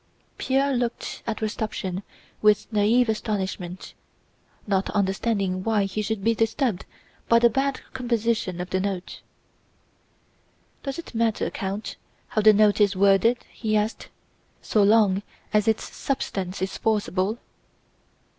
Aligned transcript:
Pierre 0.39 0.73
looked 0.73 1.21
at 1.27 1.41
Rostopchín 1.41 2.01
with 2.41 2.65
naïve 2.73 3.07
astonishment, 3.07 3.93
not 4.65 4.89
understanding 4.89 5.63
why 5.63 5.83
he 5.83 6.01
should 6.01 6.23
be 6.23 6.33
disturbed 6.33 6.85
by 7.29 7.37
the 7.37 7.51
bad 7.51 7.81
composition 7.93 8.59
of 8.59 8.71
the 8.71 8.79
Note. 8.79 9.21
"Does 10.81 10.97
it 10.97 11.13
matter, 11.13 11.51
Count, 11.51 11.97
how 12.29 12.41
the 12.41 12.51
Note 12.51 12.81
is 12.81 12.95
worded," 12.95 13.45
he 13.51 13.77
asked, 13.77 14.09
"so 14.59 14.81
long 14.81 15.21
as 15.53 15.67
its 15.67 15.95
substance 15.95 16.63
is 16.63 16.79
forcible?" 16.79 17.37